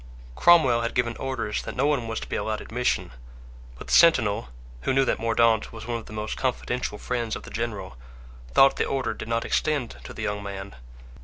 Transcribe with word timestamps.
Cromwell 0.35 0.81
had 0.81 0.95
given 0.95 1.15
orders 1.17 1.61
that 1.61 1.75
no 1.75 1.85
one 1.85 2.07
was 2.07 2.19
to 2.21 2.27
be 2.27 2.35
allowed 2.35 2.59
admission; 2.59 3.11
but 3.77 3.85
the 3.85 3.93
sentinel, 3.93 4.49
who 4.81 4.93
knew 4.95 5.05
that 5.05 5.19
Mordaunt 5.19 5.71
was 5.71 5.85
one 5.85 5.99
of 5.99 6.07
the 6.07 6.11
most 6.11 6.37
confidential 6.37 6.97
friends 6.97 7.35
of 7.35 7.43
the 7.43 7.51
general, 7.51 7.97
thought 8.51 8.77
the 8.77 8.85
order 8.85 9.13
did 9.13 9.27
not 9.27 9.45
extend 9.45 9.97
to 10.03 10.11
the 10.11 10.23
young 10.23 10.41
man. 10.41 10.73